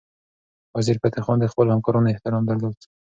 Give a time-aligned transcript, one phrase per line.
[0.75, 2.77] وزیرفتح خان د خپلو همکارانو احترام درلود.